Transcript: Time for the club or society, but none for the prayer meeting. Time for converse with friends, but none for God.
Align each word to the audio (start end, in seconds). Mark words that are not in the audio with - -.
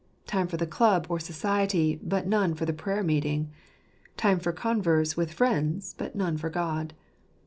Time 0.25 0.47
for 0.47 0.57
the 0.57 0.65
club 0.65 1.05
or 1.09 1.19
society, 1.19 1.99
but 2.01 2.25
none 2.25 2.55
for 2.55 2.65
the 2.65 2.73
prayer 2.73 3.03
meeting. 3.03 3.51
Time 4.17 4.39
for 4.39 4.51
converse 4.51 5.15
with 5.15 5.31
friends, 5.31 5.93
but 5.95 6.15
none 6.15 6.37
for 6.37 6.49
God. 6.49 6.95